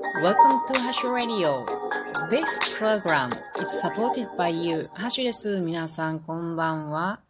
[0.00, 1.66] Welcome to Hash Radio.
[2.30, 3.28] This program
[3.60, 4.88] is supported by you.
[4.94, 5.60] ハッシュです。
[5.60, 7.20] 皆さんこんばんは。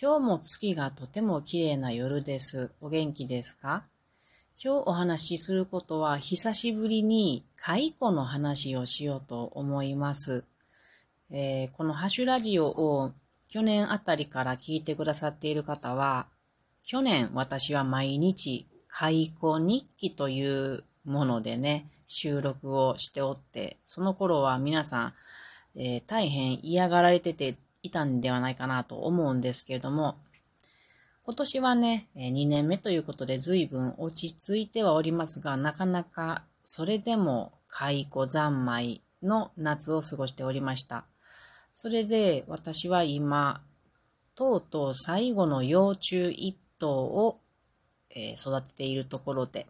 [0.00, 2.70] 今日も月がとても綺麗な夜です。
[2.82, 3.82] お元気ですか？
[4.62, 10.44] 今日お話しすることは久しぶりに蚕の話をしようと思います。
[11.30, 13.12] えー、このハッシュラジオを
[13.48, 16.26] 去年あたりから聞いてくださっている方は、
[16.84, 25.14] 去年私は毎日蚕日記というものでね、収録をしておって、その頃は皆さん、
[25.76, 30.18] えー、大変嫌がられてていたんではないかなと思うんですけれども、
[31.24, 41.04] 今年はね、2年目ということで随分落ち着いてはおりますが、なかなかそれでも蚕三昧の夏を過ごしておりました。
[41.70, 43.62] それで私は今、
[44.34, 47.40] とうとう最後の幼虫一頭を、
[48.10, 49.66] えー、育てているところで、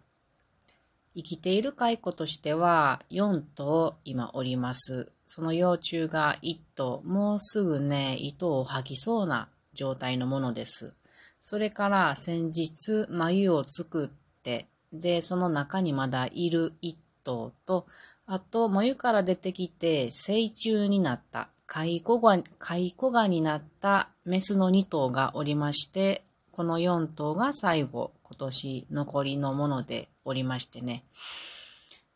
[1.18, 5.10] 生きている蚕としては4頭今おります。
[5.26, 10.94] その幼虫が1頭、もうすぐね、糸を吐きそうな状態のものです。
[11.40, 14.08] それから先日、眉を作っ
[14.44, 16.94] て、で、その中にまだいる1
[17.24, 17.88] 頭と、
[18.26, 26.22] あと、眉から出てきて成虫になった蚕が、蚕がになったメスの2頭がおりまして、
[26.52, 31.04] この4頭が最後、今年残りのものでおりましてね。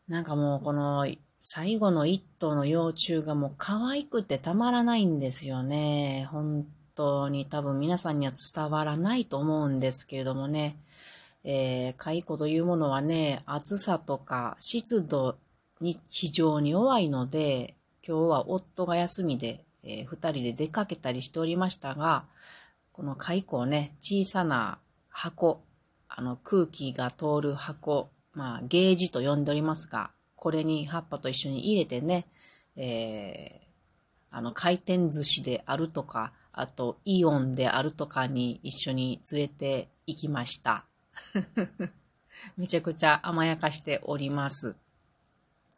[0.07, 1.07] なんかもうこの
[1.39, 6.27] 最後の1頭の幼虫がもう可愛くてたまらないんですよね。
[6.31, 10.77] 本当に多分皆さんには伝わらないと思うんですけれどもね。
[11.43, 15.35] えー、蚕というものはね、暑さとか湿度
[15.81, 17.75] に非常に弱いので、
[18.07, 22.25] 今日は夫が休みで、えー、二人で出かけたりしておりましたが、
[22.93, 24.77] この蚕をね、小さな
[25.09, 25.61] 箱、
[26.15, 32.27] あの空気が通る箱、まあゲージと呼んでおりますが、これに葉っぱと一緒に入れてね、
[32.75, 33.65] えー、
[34.29, 40.85] あの回転寿司であるとか、あとイオンであるとかに一緒に連れて行きました。
[42.57, 44.75] めちゃくちゃ甘やかしております。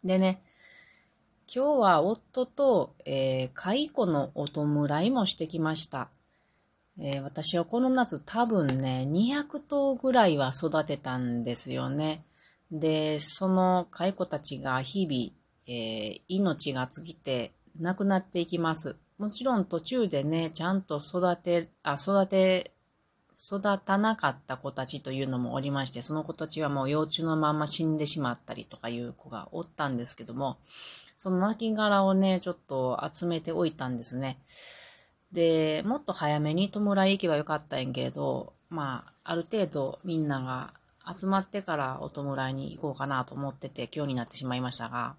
[0.03, 0.43] でね、
[1.47, 6.09] 今日は夫と、えー、蚕のお弔いもしてきました。
[6.97, 12.23] えー、私はこの夏多分ね、200頭ぐらいは育てたんですよね。
[12.71, 15.31] で、その蚕たちが日々、
[15.67, 18.95] えー、命が尽きて亡くなっていきます。
[19.17, 22.71] もちろん途中でね、ちゃんと育て、あ、育て、
[23.35, 30.57] 育たなかった子たちというのもおりまして、その子たちはもう幼虫のまま死んでしまったりとかいう子がおったんですけども、
[31.17, 34.39] その亡骸をね、ちょっと集めておいたんですね。
[35.35, 40.73] で、もっと早めに弔い行けばよかったんやけど、まあ、ある程度みんなが
[41.13, 45.15] 集まってからお弔いに行こうかなと思ってて、今日になってしまいましたが、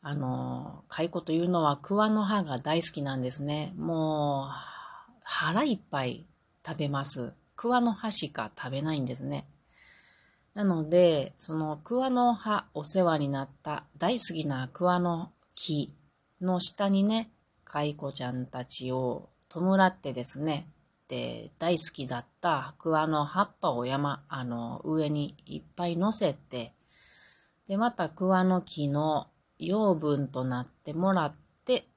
[0.00, 3.74] あの、蚕というのは桑の葉が大好きなんですね。
[3.76, 4.52] もう、
[5.24, 6.24] 腹いっぱい
[6.66, 7.34] 食べます。
[7.54, 9.46] 桑の葉しか食べないんですね。
[10.54, 15.94] なので、その桑の葉、お世話になった大好きな桑の木
[16.40, 17.30] の下にね、
[17.68, 20.68] 蚕ちゃんたちを弔ってですね、
[21.08, 26.74] で、大好きだった桑の葉っぱを山、あの、上にいっぱい乗せて、
[27.66, 31.32] で、また桑の木の養分となってもらっ
[31.64, 31.88] て、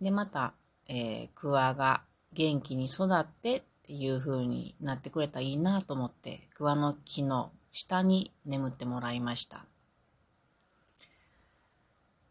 [0.00, 0.54] で、また、
[0.88, 2.02] えー、桑が
[2.32, 9.64] 元気に育ってっていう風になってくれたらいいなと思って、桑の木の下に眠ってもらいました。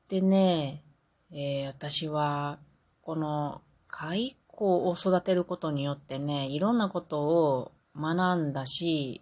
[0.08, 0.84] でね、
[1.32, 2.60] えー、私は、
[3.02, 9.22] この蚕を育てることによってね、いろんなことを学んだし、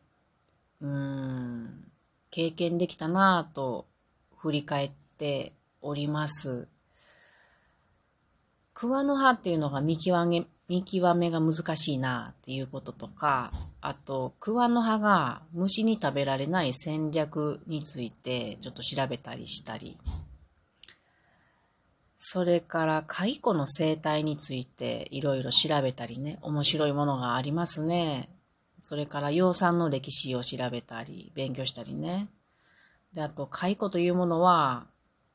[0.82, 1.92] うん、
[2.32, 3.86] 経験できたなぁと
[4.38, 6.68] 振り返っております。
[8.74, 19.98] 桑の葉っていうのが見極め、見極めが難しいなっていうこととか、あと、桑の葉が虫に食べられない戦略についてちょっと調べたりしたり、
[22.26, 28.30] それから蚕の生態についていろいろ調べたりね、面白いものがありますね。
[28.80, 32.30] それから養蚕の歴史を調べたり、勉強したりね。
[33.12, 34.88] で、あと、蚕というものは、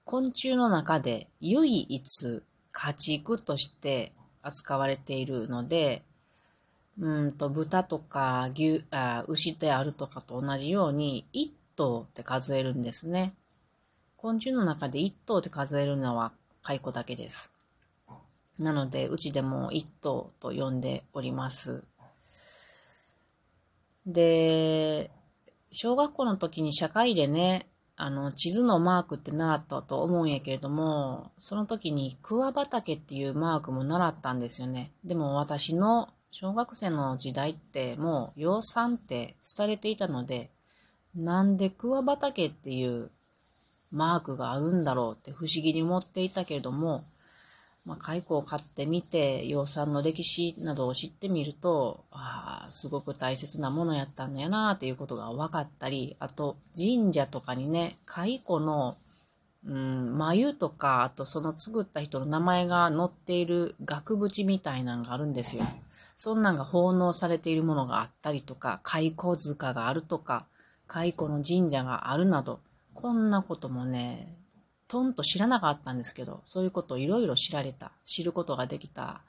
[0.07, 2.43] 昆虫の中で唯一
[2.73, 6.05] 家畜として扱われているので、
[6.99, 13.35] うんと、豚とか牛、あ牛であるとかと同じように、一頭って数えるんですね。
[14.17, 16.33] 昆虫の中で一頭って数えるのは
[16.63, 17.51] 蚕だけです。
[18.59, 21.85] なので、うちでも一頭と呼んでおります。
[24.07, 25.11] で、
[25.71, 34.93] 小学校の時に社会でね、あの、地図のマークって習ったと思うんやけれども、その時に桑畑っていうマークも習ったんですよね。
[35.05, 40.51] でも私の小学生の時代ってもう養蚕って廃れていたので、
[41.15, 43.11] なんで桑畑っていう
[43.91, 47.03] マークがあるんだろうって不思議に思っていたけれども、
[47.87, 58.99] まあ、蚕を買ってみて、養蚕の歴史などを知ってみると、ああ、すごく大切なものやったんやなっていうことが分かったり、あと神社とかにね、蚕の、
[59.65, 65.65] うん、眉とか、あとその作った人の名前が載っている額縁みたいなのがあるんですよ。
[66.15, 70.47] そんなんが奉納されているものがあったりとか、蚕塚があるとか、
[70.89, 72.61] 蚕の神社があるなど、
[73.01, 74.35] こんなこともね、
[74.89, 79.21] とんと知らなかったんですけど、そういうことをいろいろ知られた、知ることができた、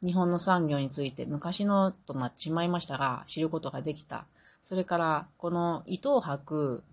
[0.00, 4.26] 日本の産業について昔のとなってしまいましたが、知ることができた。
[4.60, 6.84] それから、この糸を吐く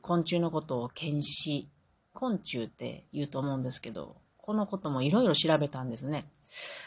[0.00, 1.68] 昆虫のことを検視、
[2.12, 6.24] 昆虫って言うと思うんですけど、このこともいろいろ調べたんですね。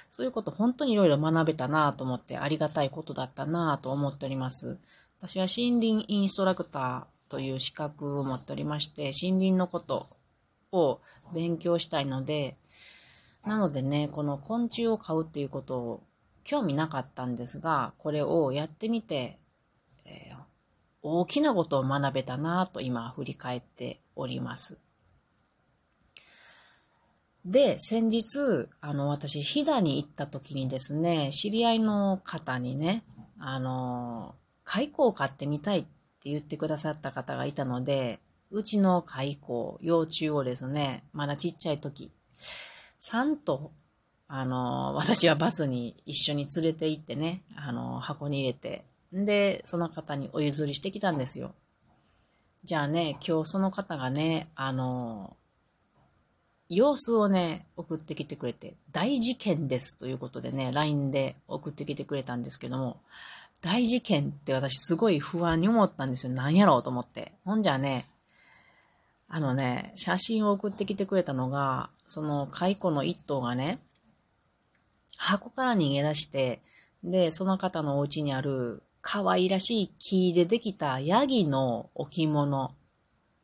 [0.07, 4.77] そういうこと本当にいろいろ学べたなと思ってありがたいことだったなと思っております。
[5.19, 10.07] 私は森林インストラクターという資格を持っておりまして、森林のこと
[10.71, 11.01] を
[11.33, 12.57] 勉強したいので、
[13.43, 16.03] なのでね、この昆虫を飼うっていうことを
[16.43, 19.39] 興味なかったんですが、これをやってみて、
[20.05, 20.37] えー、
[21.01, 24.77] 大きなことを学べたなと今振り返っております。
[27.45, 33.03] で、先日、あの、私、飛騨に行った時にですね、知り合いの方にね、
[33.39, 34.35] あの、
[34.65, 42.11] 蚕を飼ってみたいってって言ってくださった方がいたので、うちの蚕、幼虫をですね、まだちっちゃい時、
[43.01, 43.71] 3頭、
[44.29, 51.53] あの、私はバスに一緒に連れて行ってね、あの、箱に入れて、で、その方にお譲りしてきたんですよ。
[52.63, 55.35] じゃあね、今日その方がね、あの、
[56.69, 63.01] 様子をね、送ってきてくれて、大事件ですということでね、LINE で送ってきてくれたんですけども、
[63.63, 66.33] 大事件って私すごい不安に思ったんですよ。
[66.33, 67.31] 何やろうと思って。
[67.45, 68.05] ほんじゃね、
[69.29, 73.79] あのね、写真を送ってきてくれたのが、その蚕の一頭がね、
[75.17, 76.61] 箱から逃げ出して、
[77.05, 82.75] で、その方のお家にある可愛らしい木でできたヤギの置物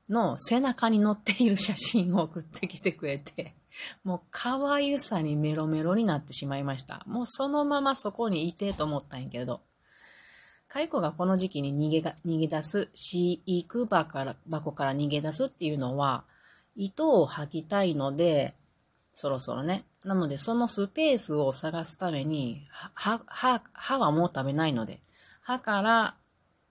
[0.09, 3.55] の背中に乗っている写真を送ってきてくれて、
[4.03, 7.03] もう可愛さにメロメロになってしまいました。
[7.07, 9.61] もうそのままそこにいてと思ったんやけど、
[10.69, 16.23] 蚕がこの時期に逃げが逃げ出す、飼育場から箱から逃げ出すっていうのは、
[16.75, 18.55] 糸を吐きたいので、
[19.11, 19.83] そろそろね。
[20.05, 25.01] なので、そのスペースを探すために、歯、歯、歯はもう食べないので、
[25.41, 26.15] 歯から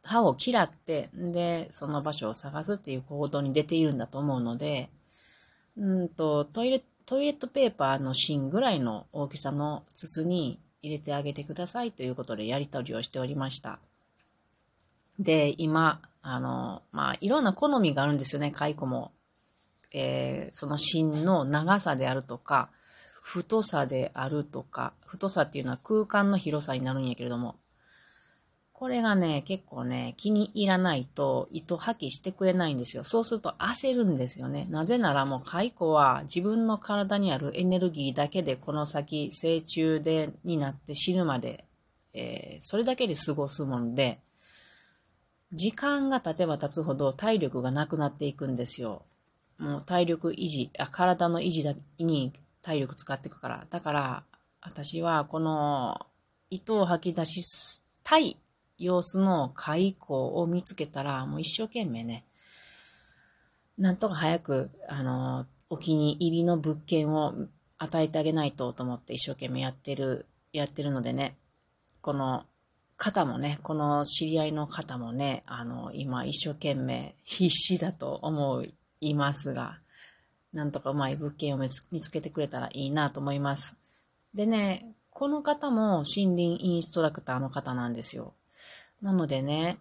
[0.05, 4.91] 歯を嫌って、で、その場所を探すっていう行動に出ているんだと思うので、
[5.77, 13.81] うんと、トイレ、トイレットペーパーの芯ぐらいの大きさの筒に入れてあげてくださいということでやり取りをしておりました。
[15.19, 19.13] で、今、あの、まあ、いろんな好みがあるんですよね、蚕も。
[19.93, 22.71] えー、その芯の長さであるとか、
[23.23, 27.57] 太さであるとか、太さっていうのは空間の広さになるんやけれども、
[28.73, 33.03] これがね、結構ね、気に入らないと糸吐きしてくれないんですよ。
[33.03, 34.67] そうすると焦るんですよね。
[34.71, 41.65] なぜならもう蚕は自分の体にあるエネルギーだけでこの先成虫でになって死ぬまで、
[42.15, 44.21] えー、それだけで過ごすもんで、
[45.53, 49.03] 時間が経てば経つほど体力がなくなっていくんですよ。
[49.59, 53.67] もう体力維持、あ体の維持だに体力使っていくから。
[53.71, 54.25] だから、
[54.61, 56.07] 私はこの
[56.51, 58.37] 糸を吐き出したい
[58.77, 62.25] 様子の蚕を見つけたら、もう一生懸命ね、
[63.79, 67.35] なんとか早く、あの、お気に入りの物件を
[67.79, 71.37] 与えてあげないとと思って一生懸命やってる、やってるのでね、
[72.01, 72.45] この
[72.99, 78.65] 方もね、この知り合いの方もね、あの、今一生懸命必死だと思
[79.01, 79.79] いますが、
[80.53, 83.77] なんとかうまい物件を見つけてくれたらいいなと思います。
[84.35, 88.35] でね、この方も森林インストラクターの方なんですよ。
[89.01, 89.79] なのでね、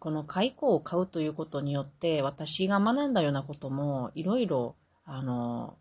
[0.00, 4.74] この蚕を買うということによって、私が学んだようなことも、いろいろ、
[5.04, 5.76] あの、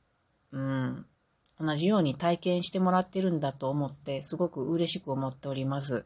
[0.51, 1.05] うん、
[1.59, 6.05] 同じように体験してもらってるんだと思って、すごく嬉しく思っております。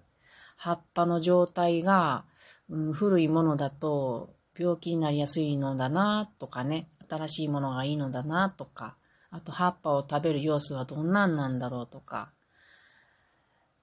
[0.62, 2.24] 葉っぱの状態が、
[2.70, 8.96] うん、古いものだと病気になりやすいのだなとかね、新しいものがいいのだなとか、
[9.32, 12.32] あと葉っぱを食べる様子はどんなんなんだろうとか、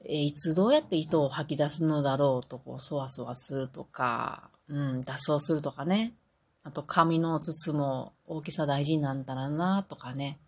[0.04, 6.14] えいつどうやって糸を吐き出すのだろうとこうそわそわするとか、うん、脱走するとかね。
[6.62, 10.38] あと、紙の筒も大きさ大事なんだなとかね。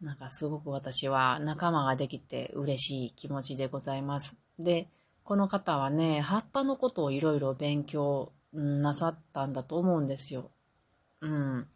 [0.00, 4.36] なんかすごく私は仲間ができて嬉しい気持ちでございます。
[4.58, 4.88] で、
[5.24, 10.50] この方はね、葉っぱのことをいろいろ勉強なさったんだと思うんですよ。
[11.20, 11.68] うん。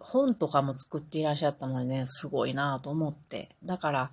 [0.00, 3.56] 本とかも作っていらっしゃったのでね、すごいなと思って。
[3.62, 4.10] だから、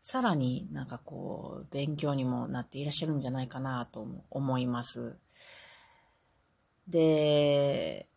[0.00, 5.18] さらになんかこう、勉強にもなっていらっしゃるんじゃないかなと思います。
[6.88, 8.08] で、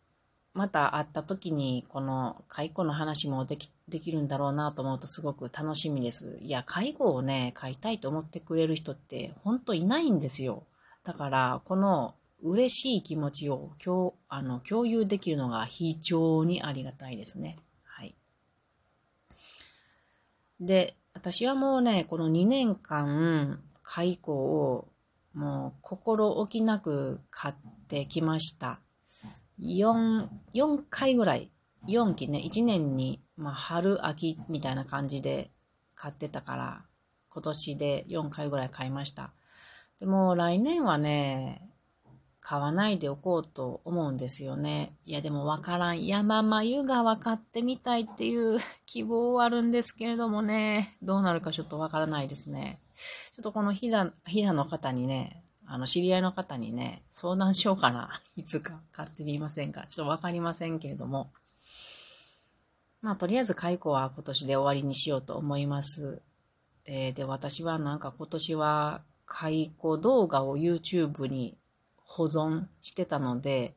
[0.54, 6.38] また会った時にこの介護の話もできできるんだろうなと思うとすごく楽しみです。
[6.40, 10.64] いや、介護をね、買いたいと思ってくれる人って本当いないんですよ。
[11.04, 17.56] だから、この嬉しい気持ちを共あの共有できるのが非常にありがたいですね。
[17.84, 18.14] はい。
[20.60, 24.88] で、私はもうね、この2年間、介護を
[25.34, 27.54] もう心置きなく買っ
[27.88, 28.80] てきました。
[29.62, 31.50] 4、4回ぐらい、
[31.88, 35.50] 4期ね、1年に、まあ、春、秋みたいな感じで
[35.94, 36.82] 買ってたから、
[37.30, 39.30] 今年で4回ぐらい買いました。
[39.98, 41.68] でも来年はね、
[42.40, 44.96] 買わないでおこうと思うんですよね。
[45.06, 46.04] いやでもわからん。
[46.04, 52.80] 山眉が分かってみたいっていう 希望はあるんですけれどもね、どうなるかちょっとわからないですね。
[53.30, 55.41] ちょっとこのひだ、ひだの方にね、
[55.72, 58.20] あの、知り合いの方にね、相談しようかな。
[58.36, 59.86] いつか買ってみませんか。
[59.86, 61.32] ちょっとわかりませんけれども。
[63.00, 66.20] まあ、とりあえず解雇は今年で終わりにしようと思います。
[66.84, 71.56] えー、で、私はなんか今年は解雇動画を YouTube に
[71.96, 73.74] 保存してたので、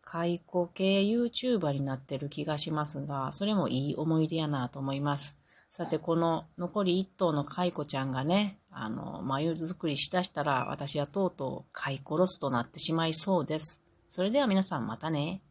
[0.00, 5.38] 解雇系 YouTuber になってる気がしますが、それもいい思い出やなと思います。
[5.68, 13.82] さて、この残り1頭の蚕ちゃんがね、あの、眉作りしだしたら、私はとうとう飼い殺すとなってしまいそうです。
[14.08, 15.40] それでは皆さんまたね。